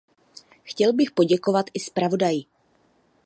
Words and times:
Chtěl 0.63 0.93
bych 0.93 1.11
poděkovat 1.11 1.65
i 1.73 1.79
zpravodaji. 1.79 2.45